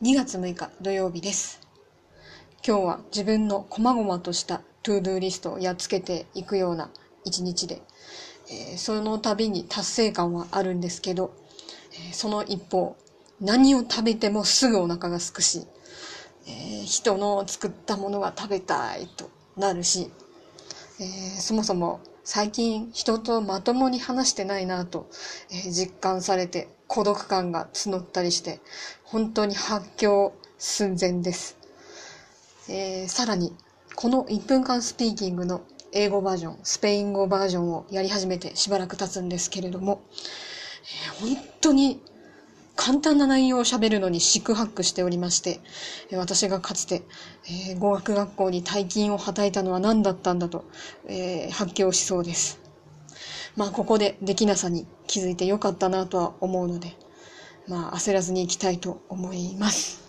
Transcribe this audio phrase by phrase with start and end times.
[0.00, 1.60] 2月6日土曜日です。
[2.64, 6.88] 今日は自分の細々とした to-do list をやっつけていくような
[7.24, 7.82] 一日で、
[8.48, 11.34] えー、その度に達成感はあるんですけど、
[11.94, 12.96] えー、その一方、
[13.40, 15.66] 何を食べてもすぐお腹が空くし、
[16.46, 20.12] えー、人の作ったものが食べたいとなるし、
[21.00, 25.08] えそもそも最近人とまともに話してないなと、
[25.50, 28.60] え実感されて孤独感が募ったりして、
[29.04, 31.56] 本当に発狂寸前です。
[32.68, 33.54] えー、さらに、
[33.94, 40.02] この1分間スピーキングの英語バージョン、スペイン語バージョンをやり始めてしばらく経つんですけれども、
[41.22, 42.02] えー、本当に
[42.88, 45.60] 簡単な内容を喋るのに四苦八苦しておりまして、
[46.10, 47.02] 私がかつて、
[47.44, 50.64] えー、語学学校に大金をはたいたのは何だったんだと、
[51.06, 52.58] えー、発狂しそうです。
[53.56, 56.96] まあ、ここでできなさに気づいてよかったなとは思うので、
[57.66, 60.07] まあ、焦らずに行きたいと思います。